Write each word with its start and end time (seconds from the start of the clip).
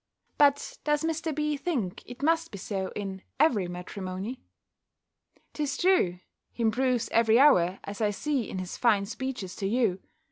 But 0.39 0.79
does 0.83 1.03
Mr. 1.03 1.31
B. 1.35 1.55
think 1.57 2.01
it 2.07 2.23
must 2.23 2.49
be 2.49 2.57
so 2.57 2.91
in 2.95 3.21
every 3.39 3.67
matrimony? 3.67 4.41
'Tis 5.53 5.77
true, 5.77 6.17
he 6.51 6.63
improves 6.63 7.07
every 7.09 7.37
hour, 7.39 7.77
as 7.83 8.01
I 8.01 8.09
see 8.09 8.49
in 8.49 8.57
his 8.57 8.77
fine 8.77 9.05
speeches 9.05 9.55
to 9.57 9.67
you. 9.67 9.99